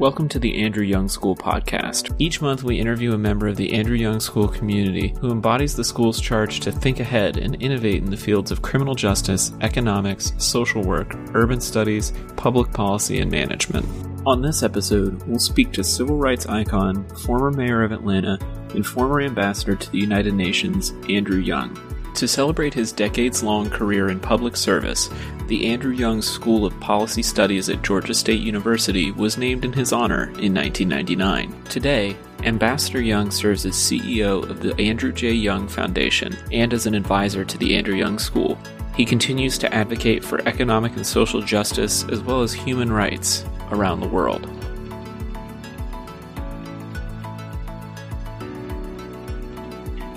[0.00, 2.14] Welcome to the Andrew Young School podcast.
[2.18, 5.84] Each month, we interview a member of the Andrew Young School community who embodies the
[5.84, 10.82] school's charge to think ahead and innovate in the fields of criminal justice, economics, social
[10.82, 13.84] work, urban studies, public policy, and management.
[14.24, 18.38] On this episode, we'll speak to civil rights icon, former mayor of Atlanta,
[18.74, 21.78] and former ambassador to the United Nations, Andrew Young.
[22.14, 25.08] To celebrate his decades long career in public service,
[25.46, 29.92] the Andrew Young School of Policy Studies at Georgia State University was named in his
[29.92, 31.62] honor in 1999.
[31.64, 35.32] Today, Ambassador Young serves as CEO of the Andrew J.
[35.32, 38.58] Young Foundation and as an advisor to the Andrew Young School.
[38.94, 44.00] He continues to advocate for economic and social justice as well as human rights around
[44.00, 44.48] the world.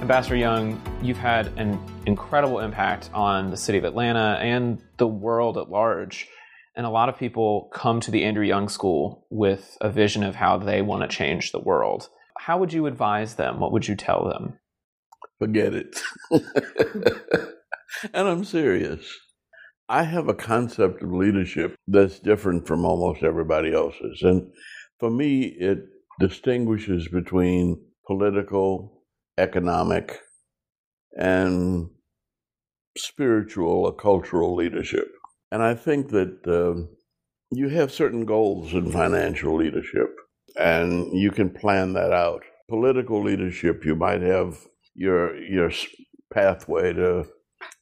[0.04, 5.58] Ambassador Young, you've had an incredible impact on the city of Atlanta and the world
[5.58, 6.28] at large.
[6.76, 10.36] And a lot of people come to the Andrew Young School with a vision of
[10.36, 12.10] how they want to change the world.
[12.38, 13.62] How would you advise them?
[13.62, 14.60] What would you tell them?
[15.40, 16.02] Forget it.
[18.14, 19.08] and I'm serious.
[19.88, 24.22] I have a concept of leadership that's different from almost everybody else's.
[24.22, 24.52] And
[25.00, 25.78] for me, it
[26.20, 29.03] distinguishes between political,
[29.38, 30.20] economic,
[31.18, 31.90] and
[32.98, 35.08] spiritual or cultural leadership.
[35.52, 36.88] And I think that uh,
[37.52, 40.10] you have certain goals in financial leadership,
[40.56, 42.44] and you can plan that out.
[42.70, 44.58] Political leadership, you might have
[44.96, 45.72] your your
[46.34, 47.26] pathway to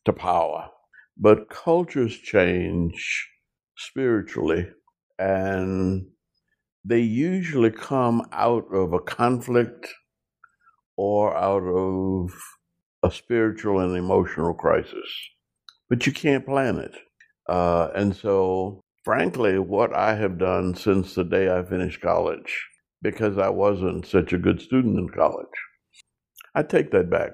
[0.05, 0.69] to power,
[1.17, 3.29] but cultures change
[3.77, 4.67] spiritually,
[5.19, 6.07] and
[6.83, 9.87] they usually come out of a conflict
[10.97, 12.31] or out of
[13.03, 15.09] a spiritual and emotional crisis,
[15.89, 16.95] but you can't plan it.
[17.49, 22.67] Uh, and so, frankly, what I have done since the day I finished college,
[23.01, 25.47] because I wasn't such a good student in college,
[26.53, 27.31] I take that back.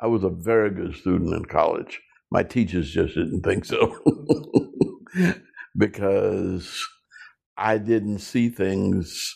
[0.00, 2.00] I was a very good student in college.
[2.30, 3.98] My teachers just didn't think so
[5.76, 6.86] because
[7.56, 9.34] I didn't see things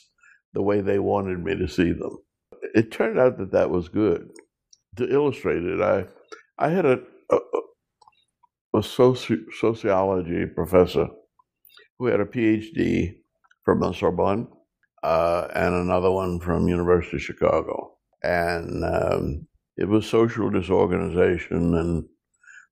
[0.53, 2.19] the way they wanted me to see them.
[2.75, 4.31] It turned out that that was good.
[4.97, 6.07] To illustrate it, I
[6.59, 7.01] I had a
[7.31, 7.39] a,
[8.75, 11.09] a soci- sociology professor
[11.99, 13.17] who had a PhD
[13.65, 14.49] from the Sorbonne
[15.03, 19.47] uh, and another one from University of Chicago, and um,
[19.77, 22.05] it was social disorganization, and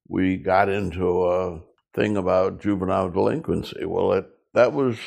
[0.09, 1.61] we got into a
[1.95, 3.85] thing about juvenile delinquency.
[3.85, 4.99] Well, it, that was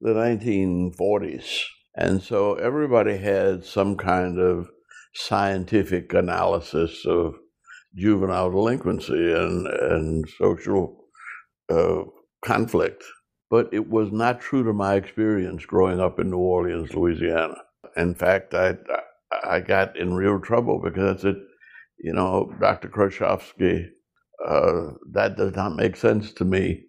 [0.00, 1.62] the 1940s,
[1.98, 4.68] and so everybody had some kind of
[5.14, 7.34] scientific analysis of
[7.96, 10.98] juvenile delinquency and, and social
[11.70, 12.02] uh,
[12.44, 13.04] conflict.
[13.50, 17.56] But it was not true to my experience growing up in New Orleans, Louisiana.
[17.96, 18.76] In fact, I,
[19.44, 21.36] I got in real trouble because I said,
[21.98, 22.88] you know, Dr.
[22.88, 23.86] Krushkovsky,
[24.46, 26.84] uh, that does not make sense to me.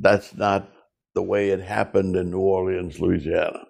[0.00, 0.70] That's not
[1.14, 3.60] the way it happened in New Orleans, Louisiana.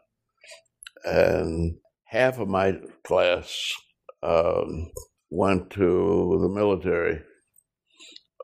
[1.04, 1.76] And
[2.06, 3.72] half of my class
[4.22, 4.91] um,
[5.31, 7.20] went to the military,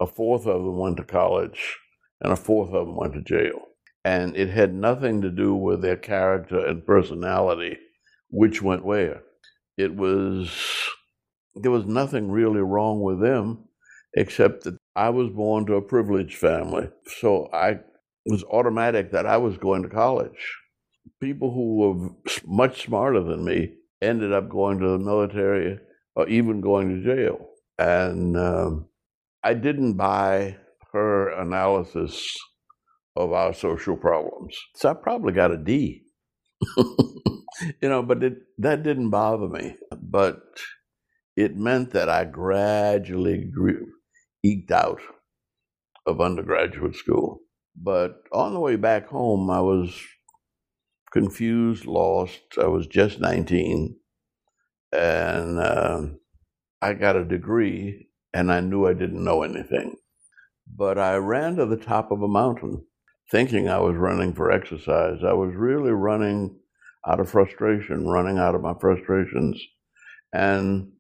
[0.01, 1.79] a fourth of them went to college,
[2.21, 3.61] and a fourth of them went to jail.
[4.05, 7.79] And it had nothing to do with their character and personality,
[8.29, 9.23] which went where.
[9.77, 10.51] It was,
[11.55, 13.69] there was nothing really wrong with them,
[14.15, 16.91] except that I was born to a privileged family.
[17.21, 17.81] So I
[18.27, 20.60] was automatic that I was going to college
[21.21, 22.11] people who were
[22.47, 25.79] much smarter than me ended up going to the military
[26.17, 27.49] or even going to jail.
[27.79, 28.87] And um,
[29.43, 30.57] I didn't buy
[30.93, 32.37] her analysis
[33.17, 34.57] of our social problems.
[34.77, 36.03] So I probably got a D.
[36.77, 39.77] you know, but it, that didn't bother me.
[40.01, 40.41] But
[41.37, 43.87] it meant that I gradually grew,
[44.45, 45.01] eked out
[46.07, 47.41] of undergraduate school.
[47.77, 49.95] But on the way back home, I was
[51.13, 52.41] confused, lost.
[52.61, 53.97] I was just 19.
[54.93, 56.03] And uh,
[56.83, 59.97] I got a degree, and I knew I didn't know anything.
[60.75, 62.85] But I ran to the top of a mountain
[63.31, 65.19] thinking I was running for exercise.
[65.25, 66.57] I was really running
[67.07, 69.63] out of frustration, running out of my frustrations.
[70.33, 70.93] And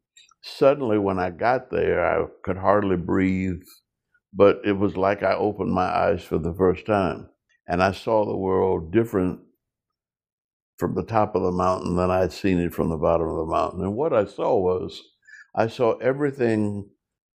[0.42, 3.62] suddenly, when I got there, I could hardly breathe,
[4.32, 7.28] but it was like I opened my eyes for the first time.
[7.66, 9.40] And I saw the world different
[10.80, 13.52] from the top of the mountain than I'd seen it from the bottom of the
[13.52, 13.82] mountain.
[13.82, 15.00] And what I saw was
[15.54, 16.88] I saw everything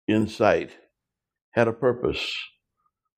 [0.06, 0.76] in sight
[1.52, 2.36] had a purpose.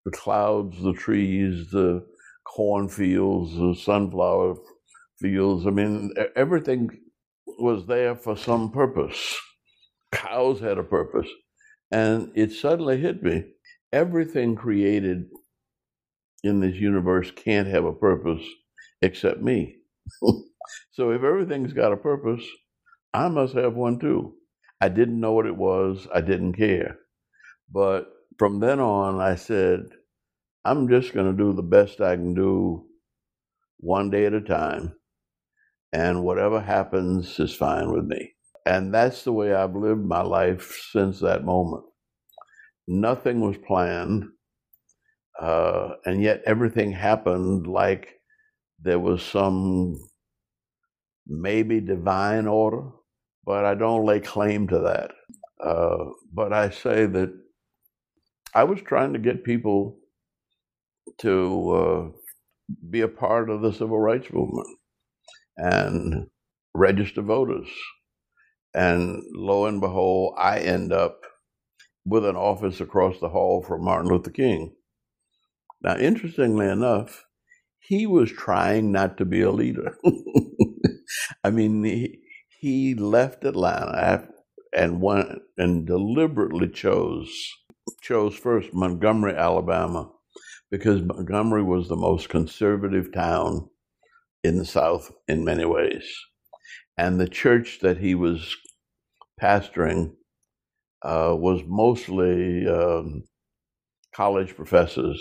[0.07, 2.07] The clouds, the trees, the
[2.45, 4.57] cornfields, the sunflower
[5.21, 5.67] fields.
[5.67, 6.91] I mean, everything
[7.59, 9.39] was there for some purpose.
[10.13, 11.29] Cows had a purpose.
[11.91, 13.45] And it suddenly hit me
[13.93, 15.27] everything created
[16.43, 18.43] in this universe can't have a purpose
[19.03, 19.82] except me.
[20.93, 22.45] so if everything's got a purpose,
[23.15, 24.35] I must have one too.
[24.81, 26.99] I didn't know what it was, I didn't care.
[27.73, 28.09] But
[28.39, 29.81] from then on, I said,
[30.65, 32.87] I'm just going to do the best I can do
[33.79, 34.95] one day at a time.
[35.93, 38.33] And whatever happens is fine with me.
[38.67, 41.85] And that's the way I've lived my life since that moment.
[42.89, 44.25] Nothing was planned.
[45.41, 48.21] Uh, and yet everything happened like
[48.83, 49.99] there was some
[51.27, 52.85] maybe divine order,
[53.47, 55.13] but I don't lay claim to that.
[55.65, 57.33] Uh, but I say that
[58.55, 59.99] I was trying to get people
[61.21, 62.19] to uh,
[62.91, 64.69] be a part of the civil rights movement
[65.57, 66.27] and
[66.75, 67.69] register voters.
[68.75, 71.21] And lo and behold, I end up
[72.07, 74.75] with an office across the hall from Martin Luther King.
[75.83, 77.25] Now, interestingly enough,
[77.83, 79.99] he was trying not to be a leader.
[81.45, 84.29] I mean, he, he left Atlanta
[84.75, 87.31] and went and deliberately chose
[88.01, 90.11] chose first Montgomery, Alabama,
[90.71, 93.69] because Montgomery was the most conservative town
[94.45, 96.05] in the South in many ways.
[96.97, 98.57] And the church that he was
[99.41, 100.13] pastoring
[101.03, 103.25] uh, was mostly um,
[104.15, 105.21] college professors,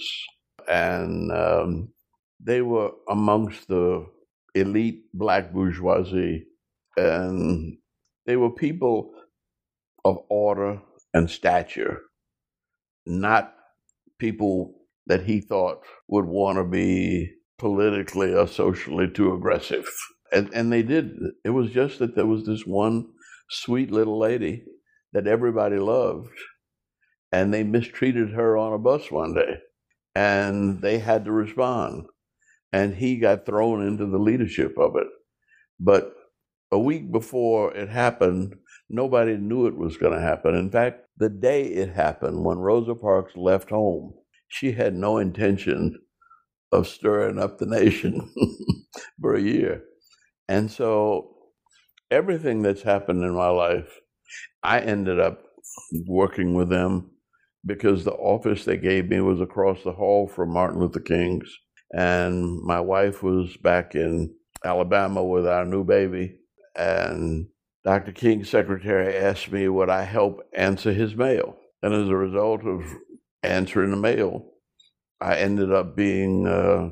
[0.68, 1.90] and um,
[2.44, 4.06] they were amongst the
[4.56, 6.46] elite black bourgeoisie,
[6.98, 7.78] and
[8.26, 9.14] they were people
[10.06, 10.82] of order
[11.14, 12.02] and stature,
[13.06, 13.54] not
[14.20, 14.76] people
[15.08, 19.86] that he thought would want to be politically or socially too aggressive.
[20.32, 21.12] And, and they did.
[21.44, 23.08] It was just that there was this one
[23.50, 24.64] sweet little lady
[25.14, 26.32] that everybody loved,
[27.32, 29.58] and they mistreated her on a bus one day,
[30.16, 32.06] and they had to respond.
[32.74, 35.08] And he got thrown into the leadership of it.
[35.80, 36.14] But
[36.72, 38.56] a week before it happened,
[38.90, 40.56] nobody knew it was going to happen.
[40.56, 44.14] In fact, the day it happened, when Rosa Parks left home,
[44.50, 46.00] she had no intention
[46.72, 48.32] of stirring up the nation
[49.22, 49.84] for a year.
[50.50, 51.36] And so
[52.12, 53.92] everything that's happened in my life
[54.64, 55.42] I ended up
[56.08, 57.12] working with them
[57.66, 61.50] because the office they gave me was across the hall from Martin Luther King's.
[61.94, 64.34] And my wife was back in
[64.64, 66.38] Alabama with our new baby.
[66.76, 67.48] And
[67.84, 68.12] Dr.
[68.12, 71.58] King's secretary asked me would I help answer his mail.
[71.82, 72.84] And as a result of
[73.44, 74.46] answering the mail,
[75.20, 76.92] I ended up being uh,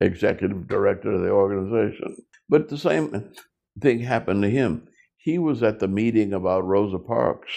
[0.00, 2.16] executive director of the organization.
[2.48, 3.32] But the same
[3.80, 4.88] thing happened to him.
[5.16, 7.52] He was at the meeting about Rosa Parks,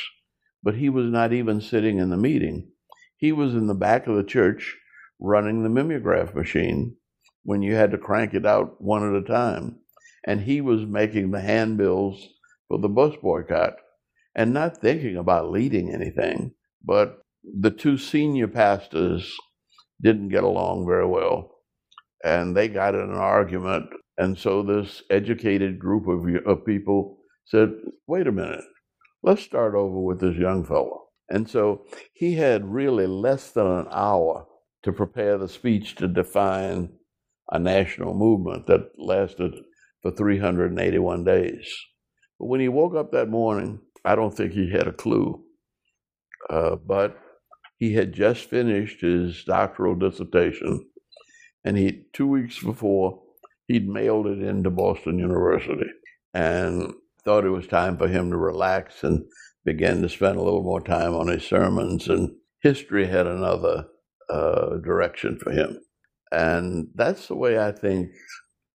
[0.64, 2.72] but he was not even sitting in the meeting.
[3.18, 4.78] He was in the back of the church
[5.20, 6.96] running the mimeograph machine
[7.44, 9.80] when you had to crank it out one at a time.
[10.26, 12.28] And he was making the handbills
[12.68, 13.76] for the bus boycott
[14.36, 16.54] and not thinking about leading anything.
[16.84, 19.34] But the two senior pastors
[20.02, 21.58] didn't get along very well
[22.24, 23.86] and they got in an argument.
[24.18, 27.72] And so this educated group of, of people said,
[28.08, 28.64] wait a minute,
[29.24, 31.06] let's start over with this young fellow.
[31.30, 34.48] And so he had really less than an hour
[34.84, 36.90] to prepare the speech to define
[37.52, 39.54] a national movement that lasted
[40.02, 41.68] for 381 days.
[42.40, 45.44] But when he woke up that morning, I don't think he had a clue.
[46.50, 47.18] Uh, but
[47.78, 50.88] he had just finished his doctoral dissertation,
[51.64, 53.22] and he two weeks before
[53.68, 55.90] he'd mailed it into Boston University.
[56.34, 56.94] And
[57.28, 59.26] thought it was time for him to relax and
[59.66, 62.08] began to spend a little more time on his sermons.
[62.08, 62.32] And
[62.62, 63.88] history had another
[64.30, 65.80] uh, direction for him.
[66.32, 68.10] And that's the way I think,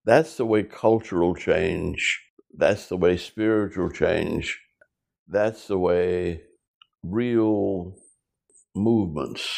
[0.04, 2.20] that's the way cultural change,
[2.56, 4.60] that's the way spiritual change,
[5.28, 6.42] that's the way
[7.02, 7.94] real
[8.74, 9.48] movements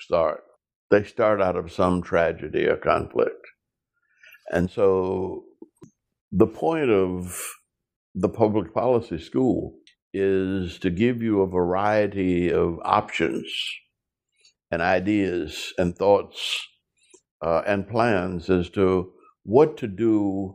[0.00, 0.42] start.
[0.90, 3.46] They start out of some tragedy or conflict.
[4.50, 5.44] And so
[6.32, 7.40] the point of
[8.14, 9.74] the public policy school
[10.12, 13.46] is to give you a variety of options
[14.70, 16.66] and ideas and thoughts
[17.42, 19.12] uh, and plans as to
[19.42, 20.54] what to do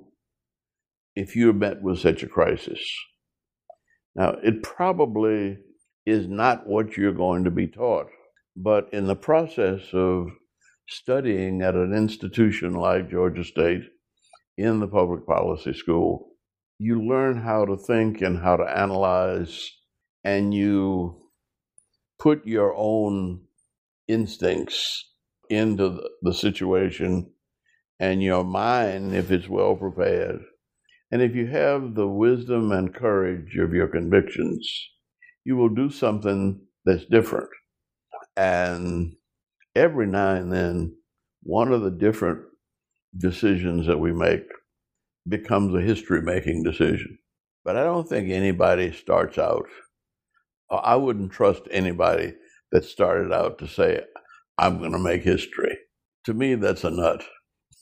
[1.15, 2.79] if you're met with such a crisis.
[4.15, 5.57] Now, it probably
[6.05, 8.07] is not what you're going to be taught,
[8.55, 10.27] but in the process of
[10.87, 13.81] studying at an institution like Georgia State
[14.57, 16.27] in the public policy school,
[16.77, 19.69] you learn how to think and how to analyze,
[20.23, 21.21] and you
[22.19, 23.41] put your own
[24.07, 25.11] instincts
[25.49, 27.31] into the situation
[27.99, 30.41] and your mind, if it's well prepared,
[31.11, 34.69] and if you have the wisdom and courage of your convictions,
[35.45, 37.49] you will do something that's different.
[38.35, 39.13] And
[39.75, 40.97] every now and then,
[41.43, 42.41] one of the different
[43.17, 44.47] decisions that we make
[45.27, 47.17] becomes a history making decision.
[47.63, 49.67] But I don't think anybody starts out,
[50.69, 52.33] I wouldn't trust anybody
[52.75, 54.01] that started out to say,
[54.57, 55.77] I'm going to make history.
[56.25, 57.23] To me, that's a nut.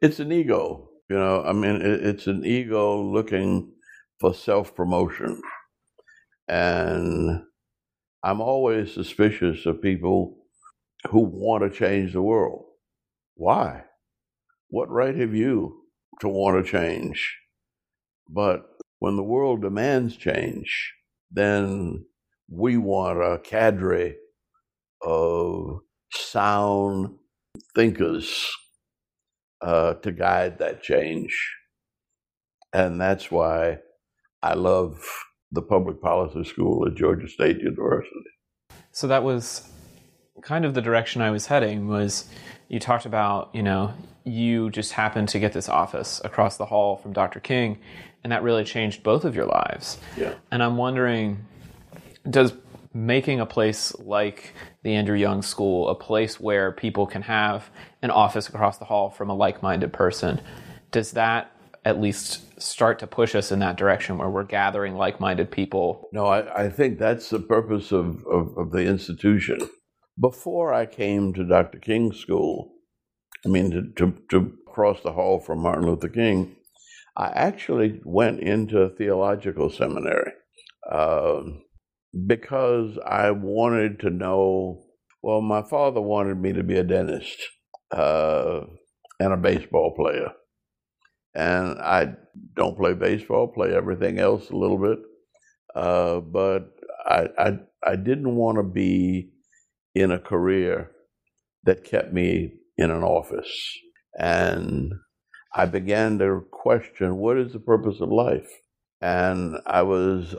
[0.00, 0.88] it's an ego.
[1.10, 3.72] You know, I mean, it's an ego looking
[4.20, 5.42] for self promotion.
[6.48, 7.42] And
[8.24, 10.38] I'm always suspicious of people
[11.10, 12.64] who want to change the world.
[13.34, 13.84] Why?
[14.70, 15.82] What right have you
[16.20, 17.36] to want to change?
[18.30, 18.64] But
[18.98, 20.94] when the world demands change,
[21.30, 22.06] then
[22.48, 24.16] we want a cadre
[25.02, 25.80] of
[26.12, 27.16] sound
[27.74, 28.50] thinkers
[29.60, 31.56] uh, to guide that change.
[32.72, 33.78] And that's why
[34.42, 35.04] I love
[35.50, 38.12] the public policy school at Georgia State University.
[38.92, 39.68] So that was
[40.42, 42.28] kind of the direction I was heading was
[42.68, 46.96] you talked about, you know, you just happened to get this office across the hall
[46.96, 47.40] from Dr.
[47.40, 47.78] King
[48.22, 49.98] and that really changed both of your lives.
[50.16, 50.34] Yeah.
[50.50, 51.46] And I'm wondering
[52.30, 52.52] does
[52.94, 57.70] making a place like the Andrew Young School a place where people can have
[58.02, 60.40] an office across the hall from a like-minded person
[60.90, 61.52] does that
[61.84, 66.08] at least start to push us in that direction where we're gathering like-minded people?
[66.12, 69.58] No i, I think that's the purpose of, of, of the institution.
[70.20, 72.72] Before i came to dr king's school
[73.44, 76.56] i mean to, to, to cross the hall from martin luther king
[77.16, 80.32] i actually went into a theological seminary.
[80.90, 81.42] Uh,
[82.26, 84.84] because I wanted to know.
[85.22, 87.38] Well, my father wanted me to be a dentist
[87.90, 88.62] uh,
[89.20, 90.32] and a baseball player,
[91.34, 92.14] and I
[92.56, 93.48] don't play baseball.
[93.48, 94.98] Play everything else a little bit,
[95.76, 96.70] uh, but
[97.06, 99.30] I, I I didn't want to be
[99.94, 100.90] in a career
[101.64, 103.52] that kept me in an office,
[104.18, 104.92] and
[105.54, 108.50] I began to question what is the purpose of life,
[109.02, 110.34] and I was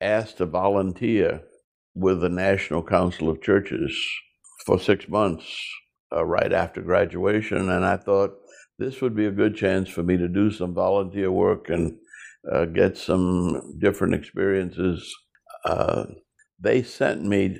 [0.00, 1.42] asked to volunteer
[1.94, 3.96] with the National Council of Churches
[4.66, 5.46] for six months
[6.14, 7.70] uh, right after graduation.
[7.70, 8.34] And I thought
[8.78, 11.96] this would be a good chance for me to do some volunteer work and
[12.50, 15.14] uh, get some different experiences.
[15.64, 16.04] Uh,
[16.60, 17.58] they sent me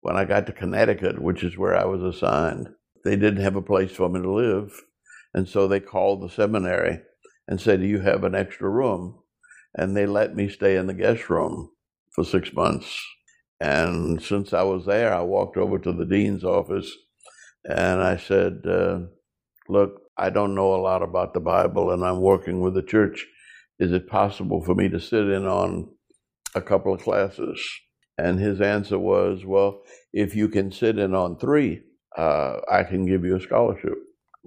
[0.00, 2.68] when I got to Connecticut, which is where I was assigned.
[3.04, 4.72] They didn't have a place for me to live.
[5.34, 7.00] And so they called the seminary
[7.48, 9.21] and said, Do you have an extra room?
[9.76, 11.70] And they let me stay in the guest room
[12.14, 13.00] for six months.
[13.60, 16.90] And since I was there, I walked over to the dean's office
[17.64, 19.00] and I said, uh,
[19.68, 23.26] Look, I don't know a lot about the Bible and I'm working with the church.
[23.78, 25.90] Is it possible for me to sit in on
[26.54, 27.60] a couple of classes?
[28.18, 31.82] And his answer was, Well, if you can sit in on three,
[32.16, 33.98] uh, I can give you a scholarship.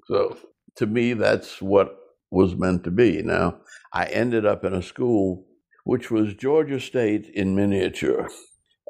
[0.08, 0.38] So
[0.78, 1.98] to me, that's what
[2.36, 3.24] was meant to be.
[3.24, 3.62] Now,
[3.94, 5.46] I ended up in a school
[5.86, 8.28] which was Georgia State in miniature.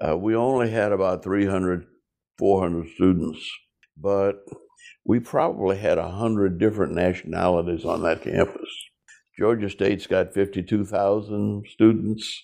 [0.02, 1.86] Uh, we only had about 300,
[2.40, 3.48] 400 students,
[3.98, 4.44] but
[5.06, 8.70] we probably had 100 different nationalities on that campus.
[9.38, 12.44] Georgia State's got 52,000 students,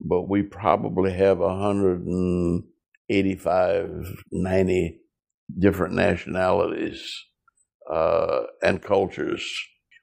[0.00, 5.00] but we probably have 185, 90
[5.58, 7.24] different nationalities
[7.90, 9.50] uh, and cultures.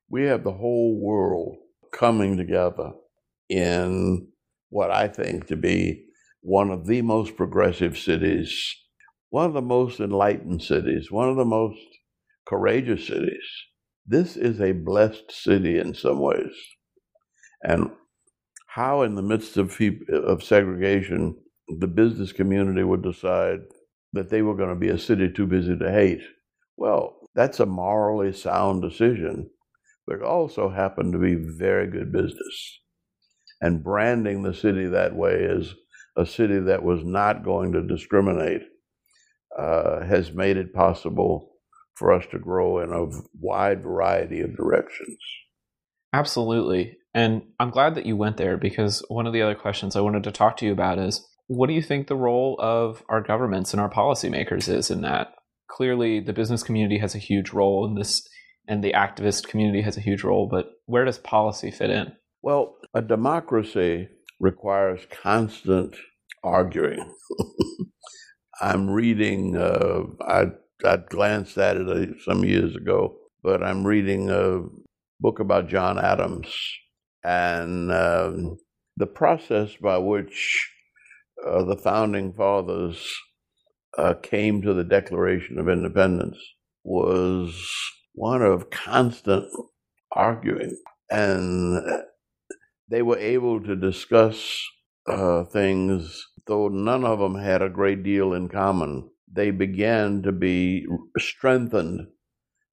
[0.09, 1.57] We have the whole world
[1.91, 2.91] coming together
[3.49, 4.27] in
[4.69, 6.05] what I think to be
[6.41, 8.75] one of the most progressive cities,
[9.29, 11.79] one of the most enlightened cities, one of the most
[12.45, 13.45] courageous cities.
[14.05, 16.53] This is a blessed city in some ways.
[17.63, 17.91] And
[18.67, 19.79] how, in the midst of,
[20.09, 21.37] of segregation,
[21.79, 23.59] the business community would decide
[24.11, 26.21] that they were going to be a city too busy to hate.
[26.75, 29.49] Well, that's a morally sound decision,
[30.05, 32.79] but it also happened to be very good business
[33.61, 35.73] and branding the city that way as
[36.17, 38.61] a city that was not going to discriminate
[39.57, 41.51] uh, has made it possible
[41.95, 43.05] for us to grow in a
[43.39, 45.17] wide variety of directions.
[46.11, 46.97] Absolutely.
[47.13, 50.23] And I'm glad that you went there because one of the other questions I wanted
[50.23, 53.73] to talk to you about is what do you think the role of our governments
[53.73, 55.33] and our policymakers is in that?
[55.69, 58.27] Clearly, the business community has a huge role in this
[58.67, 62.13] and the activist community has a huge role, but where does policy fit in?
[62.41, 65.95] Well, a democracy requires constant
[66.43, 67.13] arguing.
[68.61, 70.45] I'm reading, uh, I,
[70.85, 74.61] I glanced at it uh, some years ago, but I'm reading a
[75.19, 76.53] book about John Adams
[77.23, 78.57] and um,
[78.97, 80.69] the process by which
[81.45, 83.05] uh, the founding fathers
[83.97, 86.37] uh, came to the Declaration of Independence
[86.83, 87.55] was
[88.13, 89.45] one of constant
[90.11, 90.77] arguing.
[91.09, 91.81] And
[92.89, 94.61] they were able to discuss
[95.07, 99.09] uh, things, though none of them had a great deal in common.
[99.31, 100.85] They began to be
[101.17, 102.07] strengthened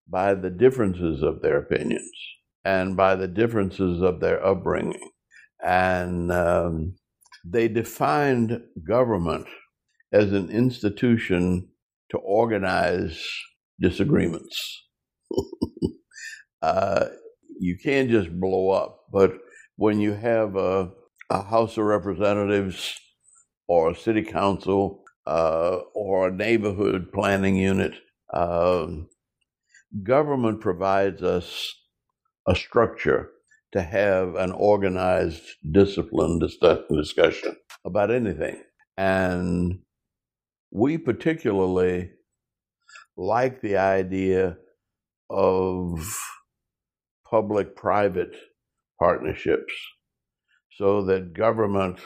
[0.08, 2.10] by the differences of their opinions
[2.64, 5.10] and by the differences of their upbringing.
[5.64, 6.96] And um,
[7.44, 9.46] they defined government
[10.12, 11.68] as an institution
[12.10, 13.24] to organize
[13.80, 14.88] disagreements.
[16.62, 17.06] uh,
[17.58, 19.32] you can't just blow up, but
[19.76, 20.90] when you have a,
[21.30, 22.98] a House of Representatives
[23.68, 27.94] or a city council uh, or a neighborhood planning unit,
[28.32, 28.86] uh,
[30.02, 31.74] government provides us
[32.46, 33.30] a structure
[33.72, 36.42] to have an organized, disciplined
[36.90, 38.62] discussion about anything.
[38.96, 39.80] And
[40.72, 42.10] we particularly
[43.16, 44.56] like the idea
[45.30, 46.18] of
[47.30, 48.34] public private
[48.98, 49.72] partnerships
[50.76, 52.00] so that government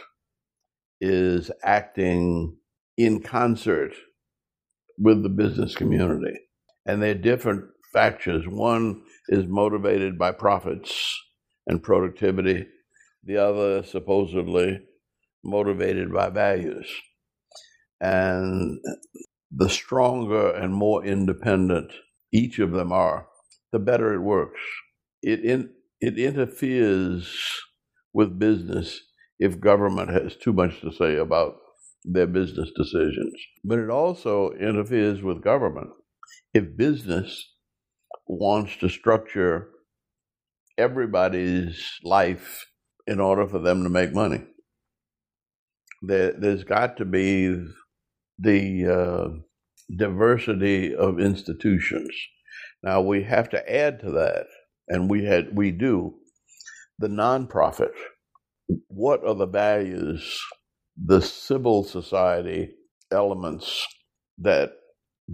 [1.00, 2.57] is acting
[2.97, 3.93] in concert
[4.99, 6.38] with the business community.
[6.87, 8.47] And they're different factions.
[8.47, 11.21] One is motivated by profits
[11.66, 12.66] and productivity,
[13.25, 14.81] the other supposedly
[15.45, 16.88] motivated by values.
[18.00, 18.81] And
[19.50, 21.93] the stronger and more independent
[22.35, 23.29] each of them are,
[23.73, 24.61] the better it works.
[25.23, 27.35] It, in, it interferes
[28.12, 29.01] with business
[29.38, 31.57] if government has too much to say about
[32.05, 33.35] their business decisions.
[33.64, 35.90] But it also interferes with government
[36.53, 37.53] if business
[38.27, 39.70] wants to structure
[40.77, 42.66] everybody's life
[43.07, 44.42] in order for them to make money.
[46.03, 47.64] There, has got to be
[48.38, 49.29] the uh,
[49.97, 52.11] diversity of institutions.
[52.83, 54.47] Now we have to add to that,
[54.88, 56.14] and we had we do
[56.99, 57.92] the nonprofit.
[58.88, 60.40] What are the values,
[60.97, 62.70] the civil society
[63.12, 63.87] elements
[64.38, 64.73] that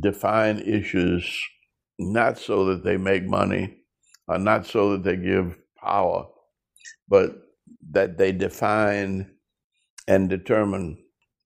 [0.00, 1.38] define issues
[1.98, 3.78] not so that they make money,
[4.28, 6.26] uh, not so that they give power,
[7.08, 7.30] but
[7.92, 9.30] that they define
[10.08, 10.98] and determine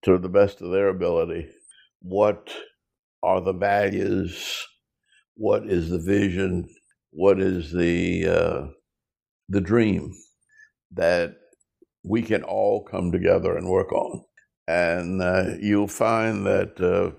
[0.05, 1.49] to the best of their ability
[2.03, 2.55] what
[3.25, 4.67] are the values,
[5.37, 6.69] what is the vision,
[7.13, 8.67] what is the uh,
[9.49, 10.13] the dream
[10.93, 11.35] that
[12.05, 14.23] we can all come together and work on,
[14.69, 17.13] and uh, you'll find that uh,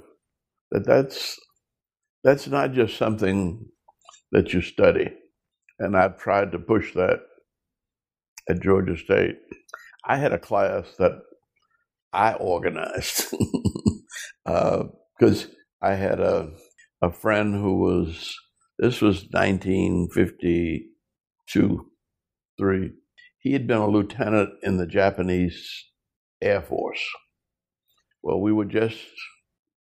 [0.71, 1.37] that that's
[2.23, 3.65] that's not just something
[4.31, 5.11] that you study,
[5.79, 7.21] and I've tried to push that
[8.49, 9.37] at Georgia State.
[10.07, 11.13] I had a class that
[12.13, 13.35] I organized
[14.45, 15.47] because uh,
[15.85, 16.49] I had a
[16.99, 18.35] a friend who was
[18.79, 21.91] this was 1952
[22.57, 22.93] three.
[23.37, 25.85] He had been a lieutenant in the Japanese
[26.41, 27.07] Air Force.
[28.23, 28.97] Well, we were just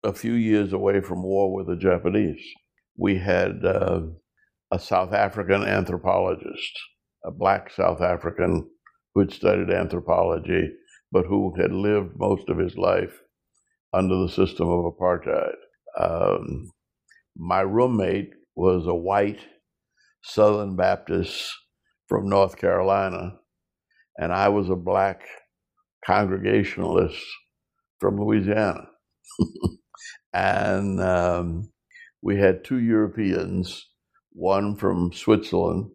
[0.04, 2.44] a few years away from war with the Japanese.
[2.96, 4.02] We had uh,
[4.70, 6.78] a South African anthropologist,
[7.24, 8.70] a black South African
[9.14, 10.70] who had studied anthropology,
[11.10, 13.20] but who had lived most of his life
[13.92, 15.56] under the system of apartheid.
[15.98, 16.70] Um,
[17.36, 19.40] my roommate was a white
[20.22, 21.48] Southern Baptist
[22.08, 23.36] from North Carolina,
[24.16, 25.22] and I was a black
[26.04, 27.22] Congregationalist
[28.00, 28.88] from Louisiana.
[30.32, 31.70] and um,
[32.22, 33.86] we had two Europeans,
[34.32, 35.90] one from Switzerland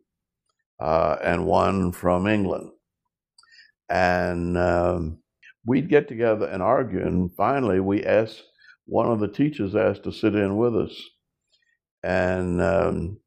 [0.80, 2.70] uh, and one from England.
[3.90, 5.20] And um,
[5.66, 7.02] we'd get together and argue.
[7.06, 8.44] And finally, we asked,
[8.86, 11.10] one of the teachers asked to sit in with us.
[12.04, 13.20] And um,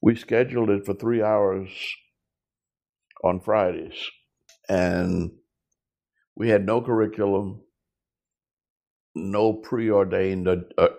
[0.00, 1.68] we scheduled it for three hours
[3.22, 3.98] on Fridays.
[4.68, 5.32] And
[6.36, 7.60] we had no curriculum,
[9.14, 10.48] no preordained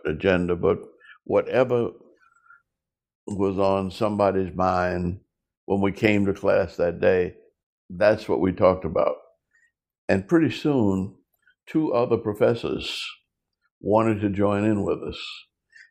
[0.06, 0.80] agenda, but
[1.24, 1.90] whatever
[3.28, 5.20] was on somebody's mind
[5.66, 7.34] when we came to class that day,
[7.90, 9.16] that's what we talked about.
[10.10, 11.16] And pretty soon,
[11.68, 13.02] two other professors
[13.82, 15.20] wanted to join in with us.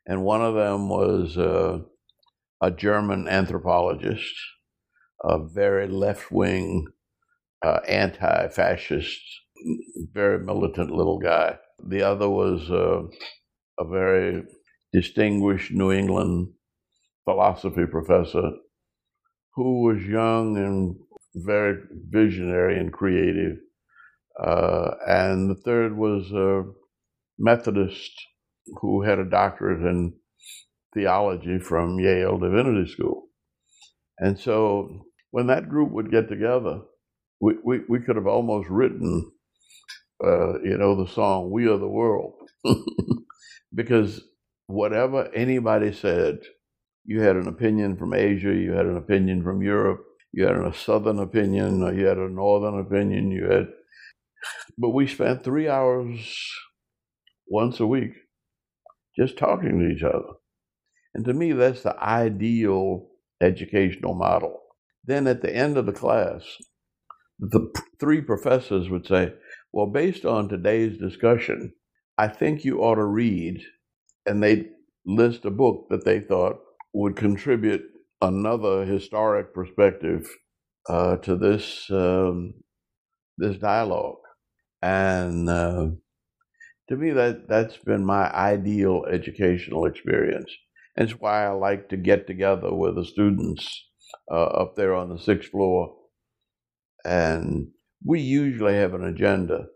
[0.07, 1.81] And one of them was uh,
[2.63, 4.35] a German anthropologist,
[5.25, 6.87] a very left wing,
[7.65, 9.21] uh, anti fascist,
[10.13, 11.59] very militant little guy.
[11.87, 13.03] The other was uh,
[13.79, 14.45] a very
[14.93, 16.49] distinguished New England
[17.25, 18.51] philosophy professor
[19.55, 20.97] who was young and
[21.35, 21.79] very
[22.11, 23.59] visionary and creative.
[24.43, 26.65] Uh, and the third was a
[27.41, 28.13] Methodist
[28.81, 30.15] who had a doctorate in
[30.95, 33.29] theology from Yale Divinity School.
[34.19, 36.81] And so when that group would get together,
[37.41, 39.33] we, we, we could have almost written,
[40.23, 42.35] uh, you know, the song, We Are the World.
[43.75, 44.23] because
[44.67, 46.41] whatever anybody said,
[47.07, 50.75] you had an opinion from Asia, you had an opinion from Europe, you had a
[50.75, 53.69] southern opinion, you had a northern opinion, you had.
[54.79, 56.21] But we spent three hours
[57.51, 58.13] once a week
[59.19, 60.35] just talking to each other.
[61.15, 63.09] And to me, that's the ideal
[63.41, 64.61] educational model.
[65.05, 66.43] Then at the end of the class,
[67.39, 69.33] the three professors would say,
[69.73, 71.73] Well, based on today's discussion,
[72.19, 73.63] I think you ought to read.
[74.27, 74.69] And they'd
[75.07, 76.59] list a book that they thought
[76.93, 77.83] would contribute
[78.23, 80.29] another historic perspective
[80.89, 82.55] uh, to this um,
[83.39, 84.19] this dialogue.
[84.83, 85.89] And uh,
[86.91, 90.51] to me, that that's been my ideal educational experience.
[90.97, 93.87] It's why I like to get together with the students
[94.31, 95.95] uh, up there on the sixth floor.
[97.05, 97.69] And
[98.05, 99.67] we usually have an agenda,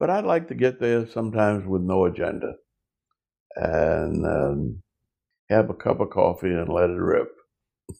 [0.00, 2.54] but I'd like to get there sometimes with no agenda
[3.54, 4.82] and um,
[5.50, 7.28] have a cup of coffee and let it rip.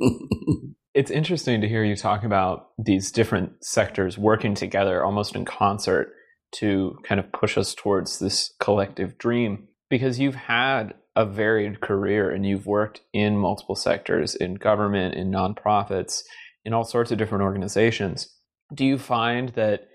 [0.95, 6.13] it's interesting to hear you talk about these different sectors working together almost in concert
[6.53, 12.31] to kind of push us towards this collective dream because you've had a varied career
[12.31, 16.23] and you've worked in multiple sectors in government, in nonprofits,
[16.65, 18.33] in all sorts of different organizations.
[18.75, 19.89] Do you find that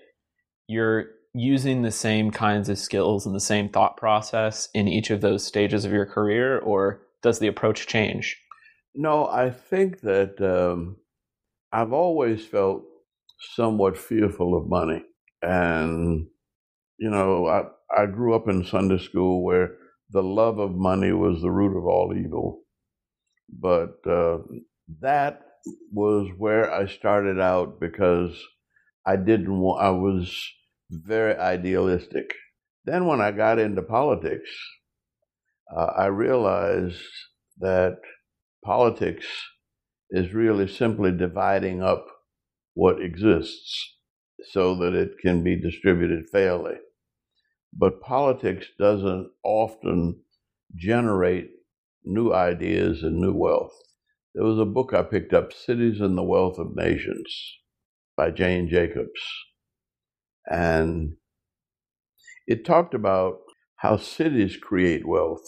[0.68, 5.20] you're using the same kinds of skills and the same thought process in each of
[5.20, 8.36] those stages of your career, or does the approach change?
[8.94, 10.96] No, I think that um,
[11.72, 12.82] I've always felt
[13.54, 15.02] somewhat fearful of money.
[15.42, 16.28] And
[16.98, 17.64] you know, I,
[18.02, 19.76] I grew up in Sunday school where
[20.10, 22.62] the love of money was the root of all evil.
[23.50, 24.38] But uh,
[25.00, 25.42] that
[25.92, 28.40] was where I started out because
[29.06, 30.36] I didn't want, I was
[30.90, 32.32] very idealistic.
[32.84, 34.50] Then when I got into politics,
[35.76, 37.02] uh, I realized
[37.58, 37.98] that
[38.64, 39.26] politics
[40.10, 42.06] is really simply dividing up
[42.74, 43.96] what exists
[44.52, 46.74] so that it can be distributed fairly.
[47.76, 50.20] But politics doesn't often
[50.76, 51.50] generate
[52.04, 53.74] new ideas and new wealth.
[54.34, 57.58] There was a book I picked up, Cities and the Wealth of Nations,
[58.16, 59.20] by Jane Jacobs.
[60.46, 61.16] And
[62.46, 63.38] it talked about
[63.76, 65.44] how cities create wealth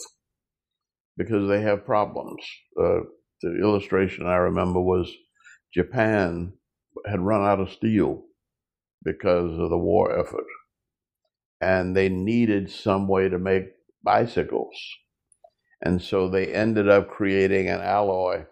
[1.17, 2.43] because they have problems.
[2.79, 3.01] Uh,
[3.41, 5.11] the illustration I remember was
[5.73, 6.53] Japan
[7.05, 8.23] had run out of steel
[9.03, 10.45] because of the war effort.
[11.59, 13.65] And they needed some way to make
[14.03, 14.75] bicycles.
[15.81, 18.45] And so they ended up creating an alloy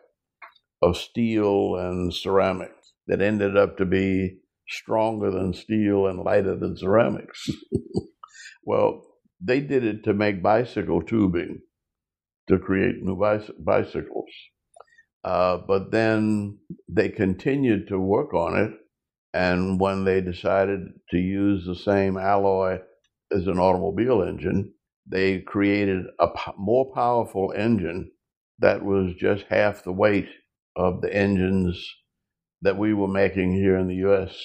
[0.82, 2.72] of steel and ceramic
[3.08, 7.50] that ended up to be stronger than steel and lighter than ceramics.
[8.64, 9.04] well,
[9.40, 11.62] they did it to make bicycle tubing
[12.48, 13.16] to create new
[13.60, 14.30] bicycles.
[15.24, 18.72] Uh, but then they continued to work on it
[19.34, 22.80] and when they decided to use the same alloy
[23.32, 24.74] as an automobile engine,
[25.08, 28.12] they created a more powerful engine
[28.60, 30.30] that was just half the weight
[30.76, 31.94] of the engines
[32.62, 34.36] that we were making here in the US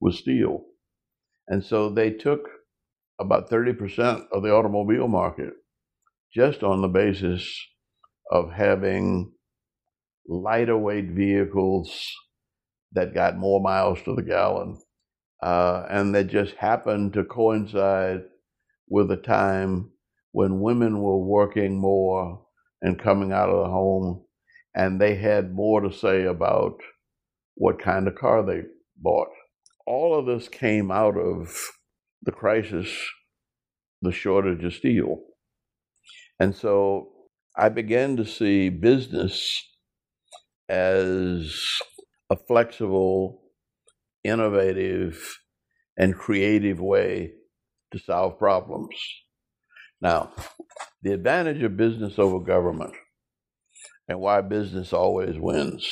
[0.00, 0.64] with steel.
[1.48, 2.48] And so they took
[3.18, 5.52] about 30% of the automobile market
[6.34, 7.48] just on the basis
[8.30, 9.32] of having
[10.28, 12.08] lighter weight vehicles
[12.92, 14.78] that got more miles to the gallon.
[15.42, 18.22] Uh, and that just happened to coincide
[18.90, 19.90] with a time
[20.32, 22.44] when women were working more
[22.82, 24.24] and coming out of the home,
[24.74, 26.80] and they had more to say about
[27.54, 28.62] what kind of car they
[28.96, 29.28] bought.
[29.86, 31.54] All of this came out of
[32.22, 32.88] the crisis,
[34.02, 35.18] the shortage of steel.
[36.38, 37.10] And so
[37.56, 39.62] I began to see business
[40.68, 41.54] as
[42.30, 43.42] a flexible,
[44.24, 45.38] innovative,
[45.98, 47.32] and creative way
[47.92, 48.96] to solve problems.
[50.00, 50.32] Now,
[51.02, 52.94] the advantage of business over government,
[54.08, 55.88] and why business always wins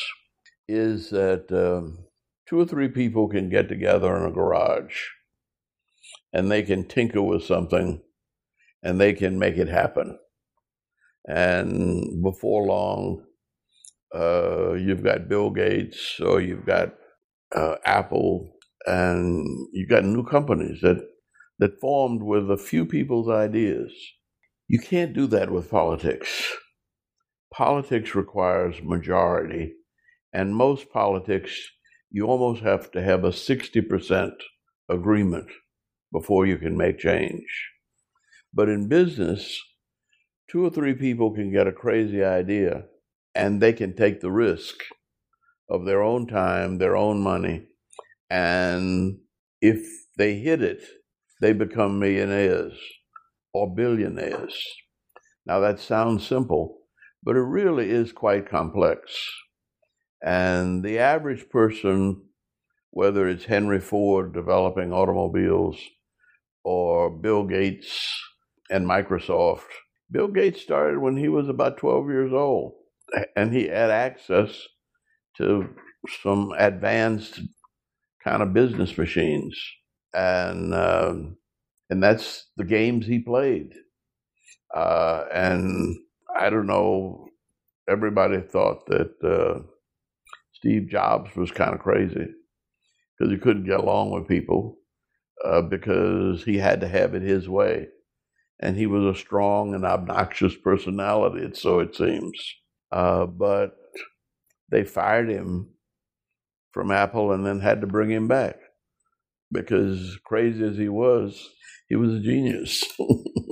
[0.68, 2.06] is that um,
[2.48, 4.96] two or three people can get together in a garage
[6.32, 8.02] and they can tinker with something
[8.82, 10.18] and they can make it happen.
[11.26, 13.24] And before long,
[14.14, 16.94] uh, you've got Bill Gates or you've got
[17.54, 18.52] uh, Apple,
[18.86, 20.98] and you've got new companies that
[21.58, 23.92] that formed with a few people's ideas.
[24.68, 26.52] You can't do that with politics.
[27.52, 29.74] Politics requires majority,
[30.32, 31.70] and most politics,
[32.10, 34.32] you almost have to have a 60%
[34.88, 35.50] agreement
[36.12, 37.70] before you can make change.
[38.52, 39.60] But in business,
[40.50, 42.84] two or three people can get a crazy idea
[43.34, 44.76] and they can take the risk
[45.68, 47.66] of their own time, their own money,
[48.30, 49.18] and
[49.60, 50.82] if they hit it,
[51.40, 52.78] they become millionaires
[53.52, 54.62] or billionaires.
[55.46, 56.78] Now that sounds simple,
[57.22, 59.00] but it really is quite complex.
[60.22, 62.22] And the average person,
[62.90, 65.78] whether it's Henry Ford developing automobiles
[66.64, 68.06] or Bill Gates
[68.70, 69.68] and Microsoft,
[70.10, 72.74] Bill Gates started when he was about 12 years old
[73.36, 74.66] and he had access
[75.36, 75.68] to
[76.22, 77.40] some advanced
[78.22, 79.58] kind of business machines,
[80.14, 81.36] and um,
[81.90, 83.72] and that's the games he played.
[84.74, 85.96] Uh, and
[86.36, 87.28] I don't know.
[87.88, 89.62] Everybody thought that uh,
[90.52, 92.26] Steve Jobs was kind of crazy
[93.18, 94.78] because he couldn't get along with people
[95.44, 97.88] uh, because he had to have it his way,
[98.60, 101.50] and he was a strong and obnoxious personality.
[101.54, 102.38] So it seems.
[102.92, 103.76] Uh, but
[104.70, 105.70] they fired him
[106.72, 108.56] from Apple and then had to bring him back
[109.52, 111.48] because, crazy as he was,
[111.88, 112.82] he was a genius.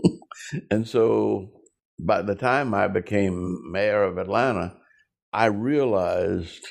[0.70, 1.50] and so,
[1.98, 4.76] by the time I became mayor of Atlanta,
[5.32, 6.66] I realized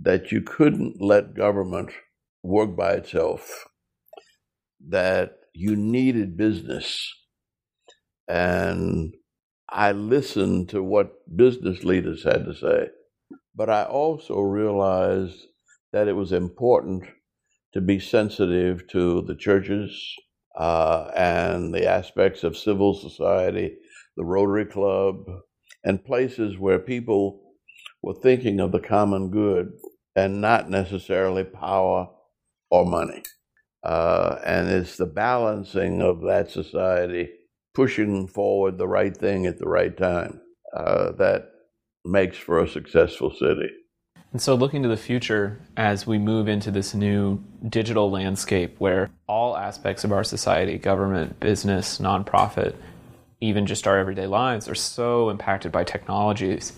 [0.00, 1.90] that you couldn't let government
[2.42, 3.66] work by itself,
[4.88, 7.12] that you needed business.
[8.28, 9.14] And
[9.68, 12.88] I listened to what business leaders had to say,
[13.54, 15.38] but I also realized
[15.92, 17.04] that it was important
[17.74, 20.14] to be sensitive to the churches
[20.58, 23.76] uh, and the aspects of civil society,
[24.16, 25.16] the Rotary Club,
[25.84, 27.42] and places where people
[28.02, 29.72] were thinking of the common good
[30.14, 32.08] and not necessarily power
[32.70, 33.22] or money.
[33.84, 37.28] Uh, and it's the balancing of that society
[37.74, 40.40] pushing forward the right thing at the right time
[40.76, 41.50] uh, that
[42.04, 43.68] makes for a successful city.
[44.32, 49.10] And so, looking to the future as we move into this new digital landscape where
[49.26, 52.74] all aspects of our society government, business, nonprofit,
[53.40, 56.72] even just our everyday lives are so impacted by technologies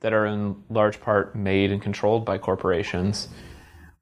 [0.00, 3.28] that are in large part made and controlled by corporations.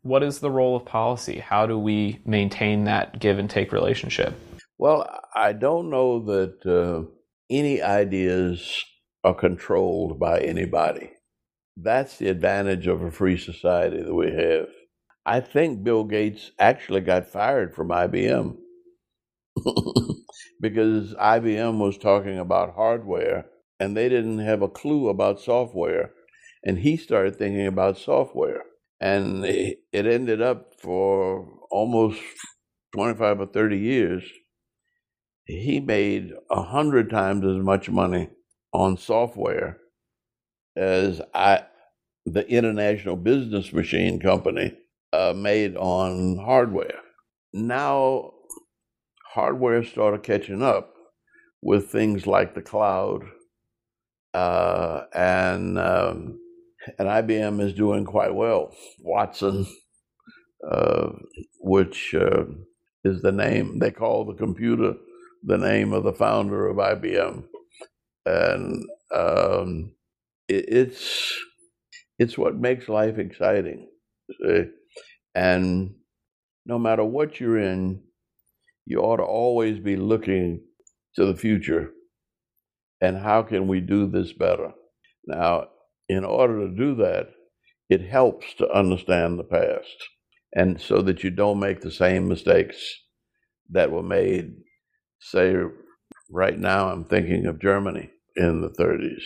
[0.03, 1.39] What is the role of policy?
[1.39, 4.35] How do we maintain that give and take relationship?
[4.79, 7.11] Well, I don't know that uh,
[7.51, 8.83] any ideas
[9.23, 11.11] are controlled by anybody.
[11.77, 14.69] That's the advantage of a free society that we have.
[15.27, 18.57] I think Bill Gates actually got fired from IBM
[20.61, 23.47] because IBM was talking about hardware
[23.81, 26.13] and they didn't have a clue about software.
[26.65, 28.65] And he started thinking about software.
[29.01, 29.45] And
[29.93, 32.21] it ended up for almost
[32.95, 34.25] 25 or 30 years
[35.45, 38.31] he made a hundred times as much money
[38.73, 39.79] on software
[40.77, 41.65] as I,
[42.27, 44.75] the International Business Machine Company
[45.13, 47.01] uh, made on hardware.
[47.53, 48.33] Now,
[49.35, 50.95] hardware started catching up
[51.63, 53.25] with things like the cloud,
[54.35, 56.39] uh, and um,
[56.99, 58.75] and IBM is doing quite well.
[59.01, 59.67] Watson,
[60.71, 61.11] uh,
[61.61, 62.45] which uh,
[63.05, 64.95] is the name they call the computer
[65.45, 67.45] the name of the founder of IBM,
[68.27, 69.93] and um,
[70.51, 71.39] it's
[72.19, 73.89] it's what makes life exciting.
[74.43, 74.65] See?
[75.35, 75.95] And
[76.67, 78.03] no matter what you're in,
[78.87, 80.63] you ought to always be looking
[81.17, 81.91] to the future
[83.01, 84.73] and how can we do this better.
[85.27, 85.69] Now,
[86.09, 87.29] in order to do that,
[87.89, 89.97] it helps to understand the past
[90.55, 92.79] and so that you don't make the same mistakes
[93.71, 94.53] that were made
[95.21, 95.55] say
[96.31, 99.23] right now I'm thinking of Germany in the 30s.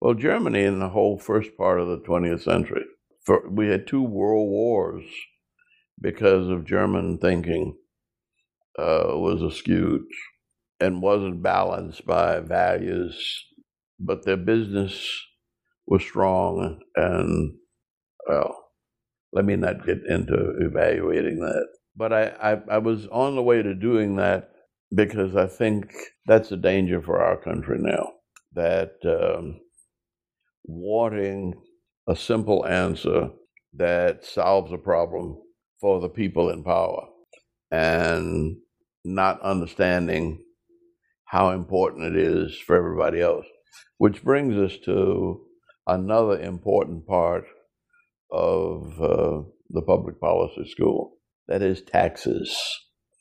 [0.00, 2.84] Well, Germany in the whole first part of the 20th century,
[3.24, 5.04] for, we had two world wars
[6.00, 7.76] because of German thinking
[8.78, 10.04] uh, was askewed
[10.80, 13.44] and wasn't balanced by values,
[14.00, 15.22] but their business
[15.86, 16.80] was strong.
[16.96, 17.54] And,
[18.28, 18.56] well,
[19.32, 21.68] let me not get into evaluating that.
[21.96, 24.50] But I, I, I was on the way to doing that
[24.94, 25.92] because I think
[26.26, 28.12] that's a danger for our country now.
[28.54, 29.60] That um,
[30.64, 31.54] wanting
[32.06, 33.30] a simple answer
[33.74, 35.36] that solves a problem
[35.80, 37.06] for the people in power
[37.70, 38.56] and
[39.04, 40.42] not understanding
[41.24, 43.46] how important it is for everybody else.
[43.98, 45.40] Which brings us to
[45.86, 47.44] another important part
[48.30, 52.56] of uh, the public policy school that is taxes.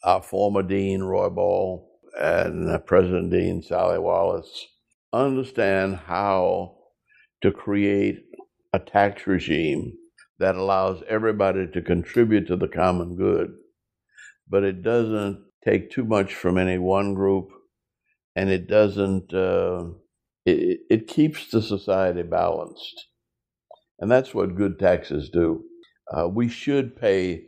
[0.03, 4.67] Our former dean, Roy Bahl, and President Dean, Sally Wallace,
[5.11, 6.76] understand how
[7.41, 8.19] to create
[8.73, 9.93] a tax regime
[10.39, 13.49] that allows everybody to contribute to the common good,
[14.49, 17.49] but it doesn't take too much from any one group,
[18.35, 19.33] and it doesn't.
[19.33, 19.85] Uh,
[20.45, 23.07] it, it keeps the society balanced,
[23.99, 25.63] and that's what good taxes do.
[26.15, 27.43] Uh, we should pay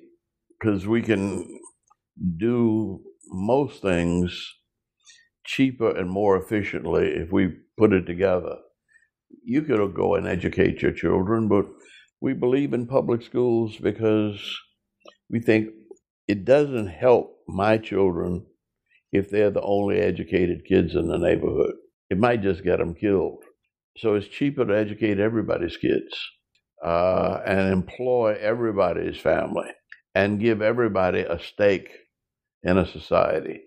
[0.60, 1.60] because we can
[2.38, 4.56] do most things
[5.46, 8.58] cheaper and more efficiently if we put it together.
[9.44, 11.66] You could go and educate your children, but
[12.22, 14.58] we believe in public schools because
[15.30, 15.70] we think
[16.28, 18.46] it doesn't help my children
[19.12, 21.74] if they're the only educated kids in the neighborhood.
[22.10, 23.44] It might just get them killed.
[23.98, 26.14] So it's cheaper to educate everybody's kids
[26.84, 29.70] uh, and employ everybody's family
[30.16, 31.90] and give everybody a stake
[32.64, 33.62] in a society.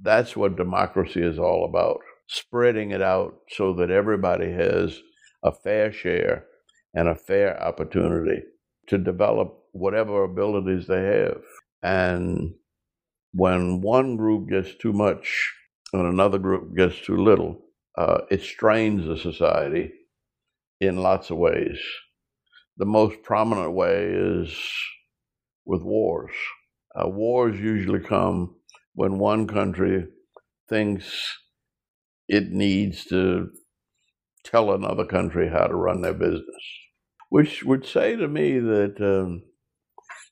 [0.00, 4.98] That's what democracy is all about spreading it out so that everybody has
[5.42, 6.46] a fair share
[6.94, 8.42] and a fair opportunity
[8.88, 11.42] to develop whatever abilities they have.
[11.82, 12.54] And
[13.32, 15.52] when one group gets too much
[15.92, 17.60] and another group gets too little,
[17.96, 19.92] uh, it strains the society
[20.80, 21.78] in lots of ways.
[22.76, 24.56] The most prominent way is
[25.64, 26.32] with wars.
[26.94, 28.56] Uh, wars usually come
[28.94, 30.06] when one country
[30.68, 31.38] thinks
[32.28, 33.50] it needs to
[34.44, 36.64] tell another country how to run their business,
[37.30, 39.42] which would say to me that um,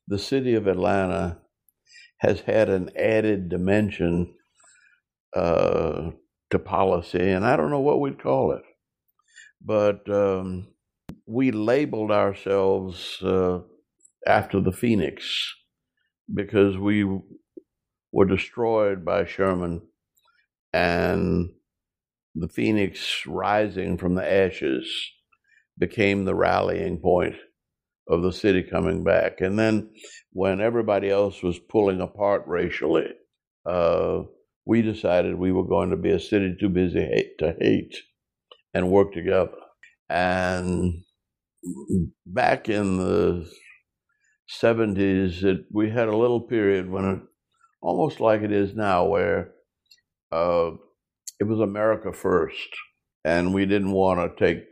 [0.09, 1.39] the city of Atlanta
[2.21, 4.35] has had an added dimension
[5.37, 6.11] uh,
[6.51, 8.63] to policy, and I don't know what we'd call it,
[9.65, 10.69] but um,
[11.27, 13.61] we labeled ourselves uh,
[14.27, 15.55] after the Phoenix
[16.33, 17.05] because we
[18.13, 19.83] were destroyed by Sherman
[20.73, 21.51] and
[22.35, 24.88] the Phoenix rising from the ashes
[25.79, 27.37] became the rallying point
[28.09, 29.40] of the city coming back.
[29.40, 29.90] And then
[30.33, 33.09] when everybody else was pulling apart racially,
[33.66, 34.23] uh,
[34.66, 37.97] we decided we were going to be a city too busy hate, to hate
[38.75, 39.53] and work together.
[40.09, 41.03] And
[42.27, 43.51] back in the
[44.62, 47.21] 70s, it, we had a little period when it,
[47.81, 49.53] almost like it is now, where
[50.31, 50.71] uh,
[51.43, 52.69] it was America first,
[53.25, 54.63] and we didn't want to take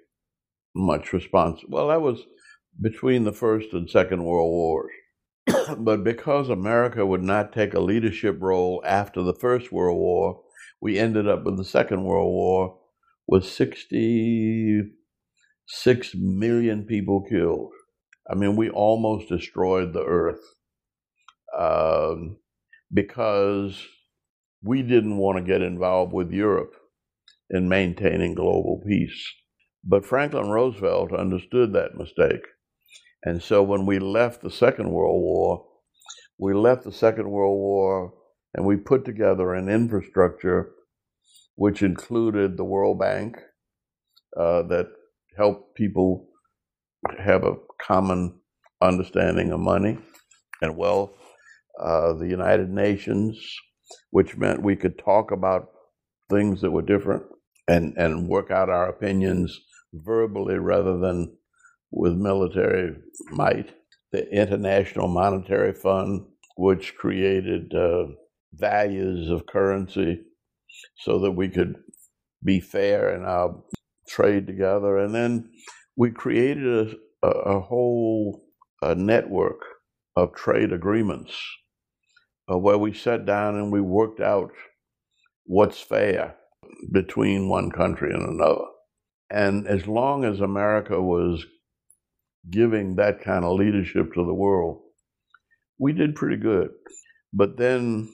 [0.73, 1.61] much response.
[1.69, 2.23] Well, that was
[2.81, 4.93] between the First and Second World Wars.
[5.79, 10.43] but because America would not take a leadership role after the First World War,
[10.81, 12.79] we ended up with the Second World War
[13.27, 17.73] with 66 million people killed.
[18.31, 20.55] I mean, we almost destroyed the earth
[21.59, 22.37] um,
[22.95, 23.85] because
[24.63, 26.75] we didn't want to get involved with Europe
[27.51, 29.27] in maintaining global peace.
[29.85, 32.43] But Franklin Roosevelt understood that mistake.
[33.25, 35.67] And so when we left the Second World War,
[36.39, 38.15] we left the Second World War
[38.55, 40.71] and we put together an infrastructure
[41.57, 43.37] which included the World Bank
[44.37, 44.89] uh, that
[45.37, 46.29] helped people
[47.19, 48.41] have a common
[48.81, 49.99] understanding of money
[50.63, 51.13] and wealth,
[51.79, 53.39] uh, the United Nations,
[54.11, 55.71] which meant we could talk about
[56.31, 57.25] things that were different
[57.69, 59.59] and, and work out our opinions
[59.93, 61.37] verbally rather than
[61.91, 62.97] with military
[63.31, 63.75] might.
[64.13, 66.27] The International Monetary Fund,
[66.57, 68.07] which created uh,
[68.53, 70.21] values of currency
[70.99, 71.77] so that we could
[72.45, 73.63] be fair in our
[74.09, 74.99] trade together.
[74.99, 75.51] And then
[75.97, 78.45] we created a, a whole
[78.83, 79.61] a network
[80.17, 81.70] of trade agreements uh,
[82.51, 84.53] Uh, where we sat down and we worked out
[85.47, 86.37] what's fair
[86.93, 88.67] between one country and another.
[89.31, 91.47] And as long as America was
[92.51, 94.83] giving that kind of leadership to the world,
[95.79, 96.71] we did pretty good.
[97.33, 98.11] But then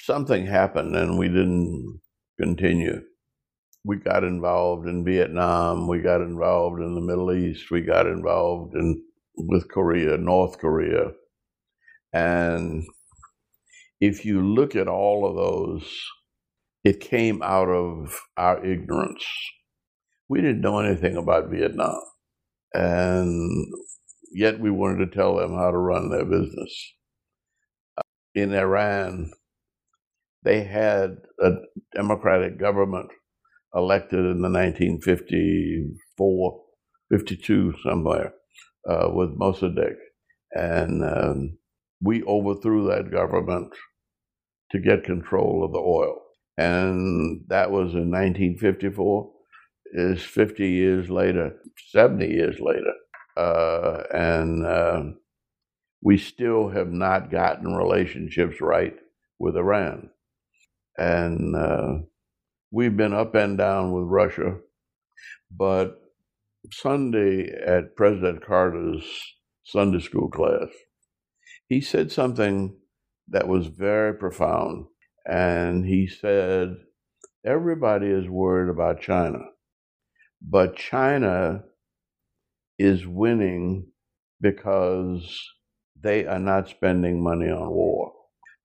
[0.00, 2.00] something happened and we didn't
[2.40, 3.02] continue.
[3.84, 8.74] we got involved in Vietnam, we got involved in the Middle East, we got involved
[8.74, 9.02] in
[9.36, 11.12] with Korea, North Korea.
[12.12, 12.86] And
[14.00, 15.88] if you look at all of those,
[16.84, 19.24] it came out of our ignorance.
[20.28, 22.00] We didn't know anything about Vietnam.
[22.74, 23.50] And
[24.32, 26.94] yet we wanted to tell them how to run their business.
[28.34, 29.30] In Iran,
[30.44, 31.50] they had a
[31.94, 33.10] democratic government
[33.74, 36.64] elected in the 1954,
[37.10, 38.32] 52 somewhere
[38.88, 39.96] uh, with Mossadegh.
[40.52, 41.57] And um,
[42.02, 43.72] we overthrew that government
[44.70, 46.20] to get control of the oil.
[46.56, 49.32] And that was in 1954.
[49.94, 51.54] Is 50 years later,
[51.92, 52.92] 70 years later.
[53.38, 55.02] Uh, and uh,
[56.02, 58.94] we still have not gotten relationships right
[59.38, 60.10] with Iran.
[60.98, 61.94] And uh,
[62.70, 64.56] we've been up and down with Russia.
[65.50, 66.00] But
[66.70, 69.04] Sunday at President Carter's
[69.64, 70.68] Sunday school class,
[71.68, 72.76] he said something
[73.28, 74.86] that was very profound.
[75.26, 76.76] And he said,
[77.44, 79.38] Everybody is worried about China,
[80.42, 81.62] but China
[82.78, 83.86] is winning
[84.40, 85.38] because
[86.00, 88.12] they are not spending money on war.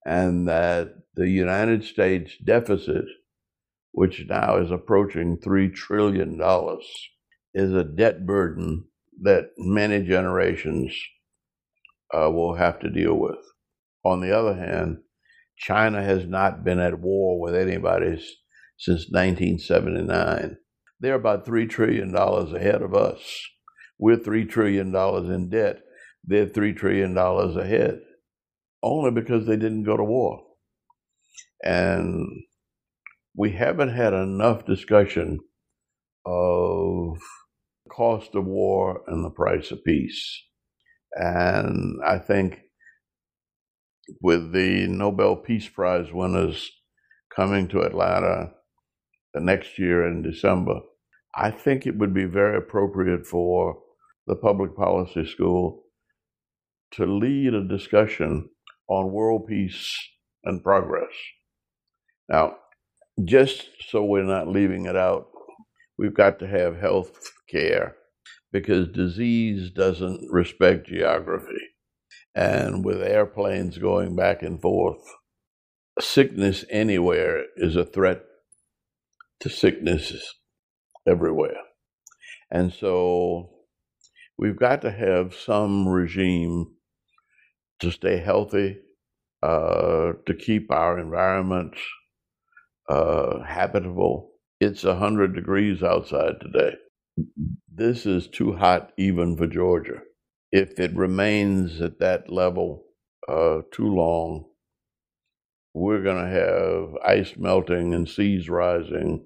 [0.06, 3.06] And that the United States deficit,
[3.92, 6.40] which now is approaching $3 trillion,
[7.54, 8.86] is a debt burden
[9.22, 10.94] that many generations
[12.14, 13.40] uh, will have to deal with.
[14.04, 14.98] On the other hand,
[15.58, 18.22] China has not been at war with anybody
[18.78, 20.58] since 1979.
[21.00, 23.20] They're about $3 trillion ahead of us.
[23.98, 25.80] We're $3 trillion in debt.
[26.24, 28.00] They're $3 trillion ahead,
[28.82, 30.42] only because they didn't go to war.
[31.64, 32.28] And
[33.36, 35.40] we haven't had enough discussion
[36.26, 37.18] of
[37.86, 40.44] the cost of war and the price of peace.
[41.16, 42.62] And I think
[44.22, 46.72] with the Nobel Peace Prize winners
[47.36, 48.52] coming to Atlanta
[49.34, 50.80] the next year in December,
[51.36, 53.78] I think it would be very appropriate for
[54.28, 55.84] the public policy school
[56.92, 58.50] to lead a discussion
[58.88, 59.92] on world peace
[60.44, 61.14] and progress.
[62.30, 62.58] Now,
[63.26, 65.28] just so we're not leaving it out,
[65.98, 67.12] we've got to have health
[67.50, 67.96] care
[68.54, 71.72] because disease doesn't respect geography.
[72.36, 75.04] And with airplanes going back and forth,
[76.00, 78.22] sickness anywhere is a threat
[79.42, 80.14] to sickness
[81.08, 81.58] everywhere.
[82.50, 83.50] And so
[84.38, 86.76] we've got to have some regime
[87.80, 88.78] to stay healthy,
[89.42, 91.80] uh, to keep our environments
[92.88, 94.30] uh, habitable.
[94.60, 96.76] It's 100 degrees outside today.
[97.76, 100.02] This is too hot even for Georgia.
[100.52, 102.84] If it remains at that level
[103.28, 104.46] uh, too long,
[105.74, 109.26] we're going to have ice melting and seas rising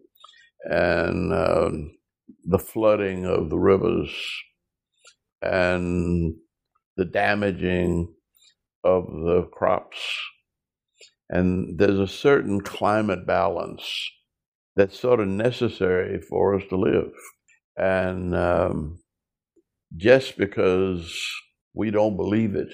[0.64, 1.98] and um,
[2.46, 4.12] the flooding of the rivers
[5.42, 6.36] and
[6.98, 8.14] the damaging
[8.84, 10.00] of the crops.
[11.30, 14.12] And there's a certain climate balance
[14.76, 17.12] that's sort of necessary for us to live.
[17.78, 19.00] And um,
[19.96, 21.16] just because
[21.74, 22.70] we don't believe it